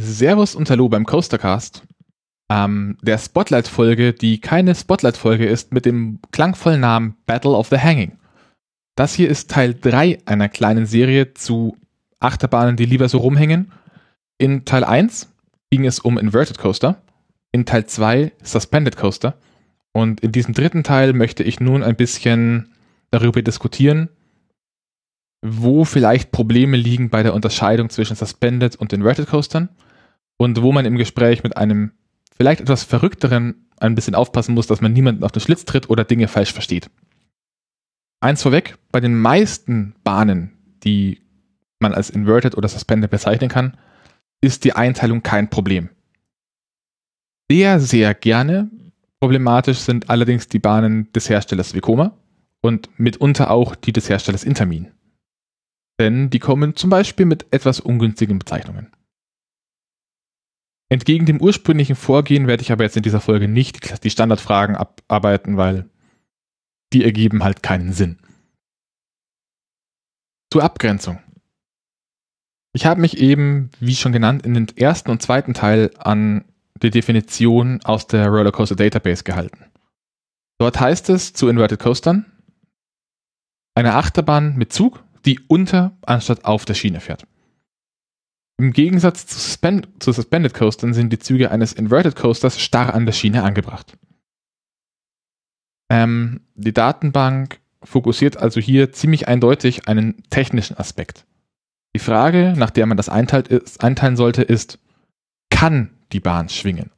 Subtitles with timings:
[0.00, 1.82] Servus und Hallo beim Coastercast.
[2.48, 8.12] Ähm, der Spotlight-Folge, die keine Spotlight-Folge ist, mit dem klangvollen Namen Battle of the Hanging.
[8.94, 11.76] Das hier ist Teil 3 einer kleinen Serie zu
[12.20, 13.72] Achterbahnen, die lieber so rumhängen.
[14.38, 15.32] In Teil 1
[15.70, 17.02] ging es um Inverted Coaster,
[17.50, 19.34] in Teil 2 Suspended Coaster.
[19.92, 22.72] Und in diesem dritten Teil möchte ich nun ein bisschen
[23.10, 24.10] darüber diskutieren,
[25.44, 29.70] wo vielleicht Probleme liegen bei der Unterscheidung zwischen Suspended und Inverted Coastern
[30.38, 31.92] und wo man im Gespräch mit einem
[32.36, 36.04] vielleicht etwas verrückteren ein bisschen aufpassen muss, dass man niemanden auf den Schlitz tritt oder
[36.04, 36.90] Dinge falsch versteht.
[38.20, 40.52] Eins vorweg, bei den meisten Bahnen,
[40.82, 41.20] die
[41.78, 43.76] man als Inverted oder Suspended bezeichnen kann,
[44.40, 45.90] ist die Einteilung kein Problem.
[47.50, 48.70] Sehr, sehr gerne
[49.20, 52.16] problematisch sind allerdings die Bahnen des Herstellers Vekoma
[52.60, 54.92] und mitunter auch die des Herstellers Intermin.
[56.00, 58.92] Denn die kommen zum Beispiel mit etwas ungünstigen Bezeichnungen.
[60.90, 65.56] Entgegen dem ursprünglichen Vorgehen werde ich aber jetzt in dieser Folge nicht die Standardfragen abarbeiten,
[65.56, 65.88] weil
[66.92, 68.18] die ergeben halt keinen Sinn.
[70.50, 71.18] Zur Abgrenzung.
[72.72, 76.44] Ich habe mich eben, wie schon genannt, in den ersten und zweiten Teil an
[76.82, 79.66] die Definition aus der Rollercoaster Database gehalten.
[80.58, 82.26] Dort heißt es zu Inverted Coastern,
[83.74, 87.26] eine Achterbahn mit Zug, die unter anstatt auf der Schiene fährt.
[88.60, 93.06] Im Gegensatz zu, Suspend zu Suspended Coastern sind die Züge eines Inverted Coasters starr an
[93.06, 93.96] der Schiene angebracht.
[95.90, 101.24] Ähm, die Datenbank fokussiert also hier ziemlich eindeutig einen technischen Aspekt.
[101.94, 104.78] Die Frage, nach der man das einteilt, ist, einteilen sollte, ist,
[105.50, 106.90] kann die Bahn schwingen?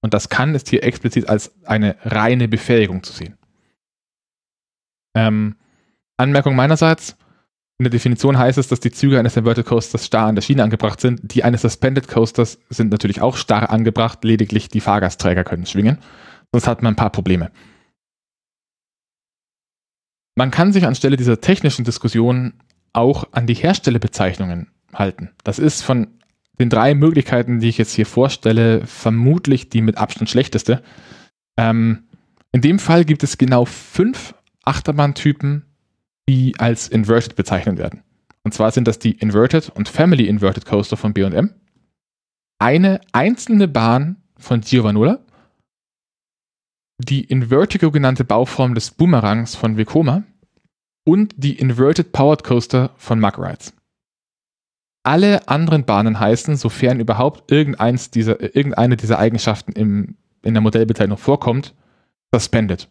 [0.00, 3.36] Und das kann ist hier explizit als eine reine Befähigung zu sehen.
[5.16, 5.56] Ähm,
[6.16, 7.16] Anmerkung meinerseits,
[7.78, 10.64] in der Definition heißt es, dass die Züge eines Inverted Coasters starr an der Schiene
[10.64, 11.20] angebracht sind.
[11.22, 15.98] Die eines Suspended Coasters sind natürlich auch starr angebracht, lediglich die Fahrgastträger können schwingen.
[16.52, 17.52] Sonst hat man ein paar Probleme.
[20.34, 22.54] Man kann sich anstelle dieser technischen Diskussion
[22.92, 25.30] auch an die Herstellerbezeichnungen halten.
[25.44, 26.18] Das ist von
[26.58, 30.82] den drei Möglichkeiten, die ich jetzt hier vorstelle, vermutlich die mit Abstand schlechteste.
[31.56, 32.08] Ähm,
[32.50, 35.67] in dem Fall gibt es genau fünf Achterbahntypen,
[36.28, 38.02] die als Inverted bezeichnet werden.
[38.44, 41.54] Und zwar sind das die Inverted und Family Inverted Coaster von B&M,
[42.58, 45.20] eine einzelne Bahn von Giovanola,
[46.98, 50.24] die Invertigo genannte Bauform des Boomerangs von Vekoma
[51.04, 53.72] und die Inverted Powered Coaster von Mug Rides.
[55.04, 61.16] Alle anderen Bahnen heißen, sofern überhaupt irgendeins dieser, irgendeine dieser Eigenschaften im, in der Modellbezeichnung
[61.16, 61.74] vorkommt,
[62.34, 62.88] Suspended.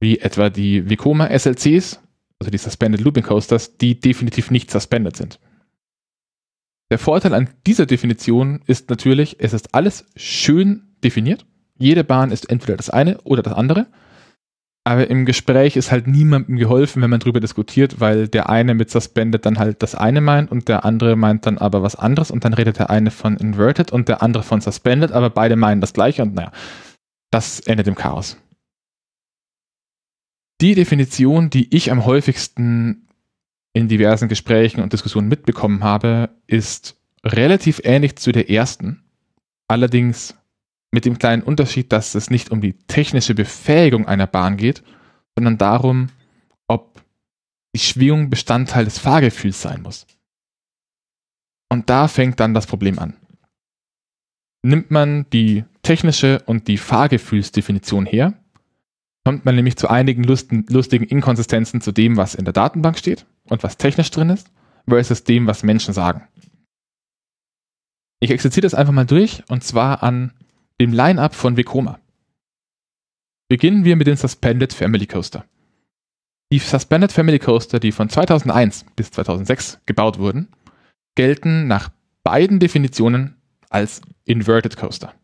[0.00, 2.00] Wie etwa die Vekoma SLCs
[2.42, 5.38] also die Suspended Looping Coasters, die definitiv nicht suspended sind.
[6.90, 11.46] Der Vorteil an dieser Definition ist natürlich, es ist alles schön definiert.
[11.78, 13.86] Jede Bahn ist entweder das eine oder das andere.
[14.84, 18.90] Aber im Gespräch ist halt niemandem geholfen, wenn man drüber diskutiert, weil der eine mit
[18.90, 22.44] Suspended dann halt das eine meint und der andere meint dann aber was anderes und
[22.44, 25.92] dann redet der eine von Inverted und der andere von Suspended, aber beide meinen das
[25.92, 26.50] gleiche und naja,
[27.30, 28.36] das endet im Chaos.
[30.60, 33.08] Die Definition, die ich am häufigsten
[33.72, 39.02] in diversen Gesprächen und Diskussionen mitbekommen habe, ist relativ ähnlich zu der ersten.
[39.68, 40.36] Allerdings
[40.92, 44.82] mit dem kleinen Unterschied, dass es nicht um die technische Befähigung einer Bahn geht,
[45.34, 46.10] sondern darum,
[46.68, 47.02] ob
[47.74, 50.06] die Schwingung Bestandteil des Fahrgefühls sein muss.
[51.70, 53.16] Und da fängt dann das Problem an.
[54.62, 58.34] Nimmt man die technische und die Fahrgefühlsdefinition her,
[59.24, 63.26] kommt man nämlich zu einigen lustigen, lustigen Inkonsistenzen zu dem, was in der Datenbank steht
[63.44, 64.50] und was technisch drin ist,
[64.88, 66.28] versus dem, was Menschen sagen.
[68.20, 70.32] Ich exerziere das einfach mal durch und zwar an
[70.80, 71.98] dem Line-Up von Vekoma.
[73.48, 75.44] Beginnen wir mit den Suspended Family Coaster.
[76.50, 80.48] Die Suspended Family Coaster, die von 2001 bis 2006 gebaut wurden,
[81.14, 81.90] gelten nach
[82.24, 83.36] beiden Definitionen
[83.70, 85.14] als Inverted Coaster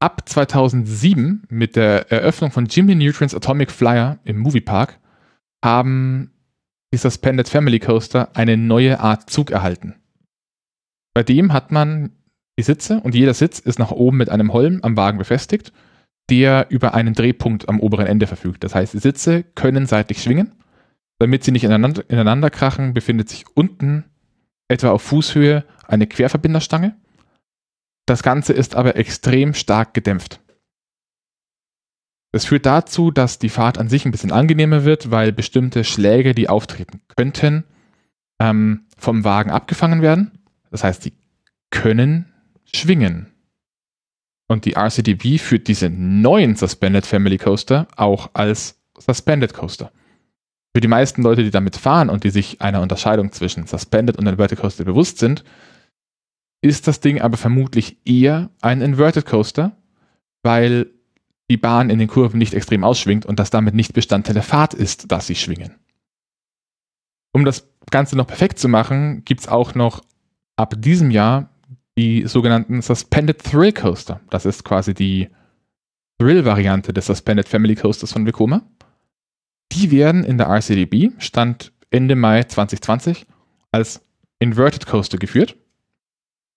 [0.00, 4.98] ab 2007 mit der Eröffnung von Jimmy Neutrons Atomic Flyer im Moviepark
[5.64, 6.32] haben
[6.92, 9.94] die Suspended Family Coaster eine neue Art Zug erhalten.
[11.14, 12.12] Bei dem hat man
[12.58, 15.72] die Sitze und jeder Sitz ist nach oben mit einem Holm am Wagen befestigt,
[16.30, 18.64] der über einen Drehpunkt am oberen Ende verfügt.
[18.64, 20.52] Das heißt, die Sitze können seitlich schwingen.
[21.18, 24.04] Damit sie nicht ineinander, ineinander krachen, befindet sich unten
[24.68, 26.96] etwa auf Fußhöhe eine Querverbinderstange
[28.10, 30.40] das Ganze ist aber extrem stark gedämpft.
[32.32, 36.34] Das führt dazu, dass die Fahrt an sich ein bisschen angenehmer wird, weil bestimmte Schläge,
[36.34, 37.64] die auftreten könnten,
[38.40, 40.40] ähm, vom Wagen abgefangen werden.
[40.72, 41.12] Das heißt, die
[41.70, 42.32] können
[42.64, 43.28] schwingen.
[44.48, 49.92] Und die RCDB führt diese neuen Suspended Family Coaster auch als Suspended Coaster.
[50.74, 54.26] Für die meisten Leute, die damit fahren und die sich einer Unterscheidung zwischen Suspended und
[54.26, 55.44] Inverted Coaster bewusst sind,
[56.62, 59.76] ist das Ding aber vermutlich eher ein Inverted Coaster,
[60.42, 60.90] weil
[61.50, 64.74] die Bahn in den Kurven nicht extrem ausschwingt und das damit nicht Bestandteil der Fahrt
[64.74, 65.74] ist, dass sie schwingen.
[67.32, 70.02] Um das Ganze noch perfekt zu machen, gibt es auch noch
[70.56, 71.50] ab diesem Jahr
[71.98, 74.20] die sogenannten Suspended Thrill Coaster.
[74.30, 75.28] Das ist quasi die
[76.18, 78.62] Thrill-Variante des Suspended Family Coasters von Vekoma.
[79.72, 83.26] Die werden in der RCDB, Stand Ende Mai 2020,
[83.72, 84.02] als
[84.38, 85.56] Inverted Coaster geführt.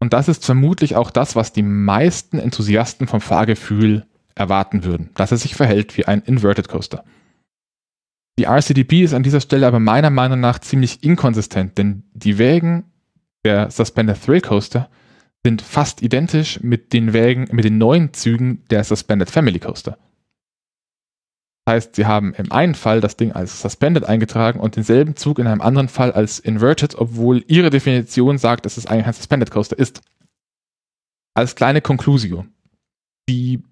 [0.00, 5.32] Und das ist vermutlich auch das, was die meisten Enthusiasten vom Fahrgefühl erwarten würden, dass
[5.32, 7.04] er sich verhält wie ein Inverted Coaster.
[8.38, 12.84] Die RCDB ist an dieser Stelle aber meiner Meinung nach ziemlich inkonsistent, denn die Wägen
[13.44, 14.88] der Suspended Thrill Coaster
[15.44, 19.98] sind fast identisch mit den Wägen, mit den neuen Zügen der Suspended Family Coaster.
[21.68, 25.38] Das heißt, sie haben im einen Fall das Ding als Suspended eingetragen und denselben Zug
[25.38, 29.50] in einem anderen Fall als Inverted, obwohl ihre Definition sagt, dass es eigentlich ein Suspended
[29.50, 30.00] Coaster ist.
[31.34, 32.46] Als kleine Conclusio.
[33.28, 33.62] Die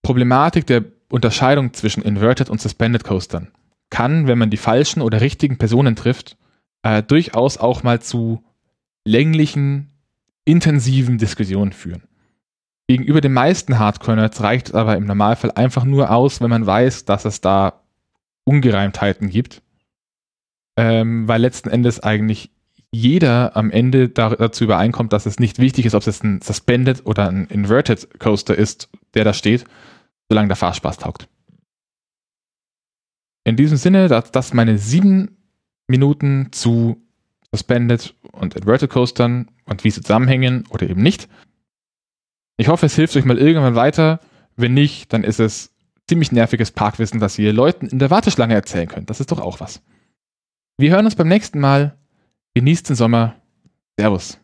[0.00, 3.52] Problematik der Unterscheidung zwischen Inverted und Suspended Coastern
[3.90, 6.38] kann, wenn man die falschen oder richtigen Personen trifft,
[6.84, 8.42] äh, durchaus auch mal zu
[9.04, 9.90] länglichen
[10.46, 12.04] intensiven Diskussionen führen.
[12.88, 17.04] Gegenüber den meisten Hardcore-Nerds reicht es aber im Normalfall einfach nur aus, wenn man weiß,
[17.04, 17.82] dass es da
[18.44, 19.62] Ungereimtheiten gibt.
[20.78, 22.50] Ähm, weil letzten Endes eigentlich
[22.92, 27.28] jeder am Ende dazu übereinkommt, dass es nicht wichtig ist, ob es ein Suspended oder
[27.28, 29.64] ein Inverted Coaster ist, der da steht,
[30.28, 31.28] solange der Fahrspaß taugt.
[33.44, 35.36] In diesem Sinne, dass das meine sieben
[35.88, 37.02] Minuten zu
[37.52, 41.28] Suspended und Inverted Coastern und wie sie zusammenhängen oder eben nicht.
[42.56, 44.20] Ich hoffe, es hilft euch mal irgendwann weiter.
[44.56, 45.74] Wenn nicht, dann ist es
[46.08, 49.10] ziemlich nerviges Parkwissen, das ihr Leuten in der Warteschlange erzählen könnt.
[49.10, 49.82] Das ist doch auch was.
[50.78, 51.96] Wir hören uns beim nächsten Mal.
[52.54, 53.36] Genießt den Sommer.
[53.98, 54.38] Servus.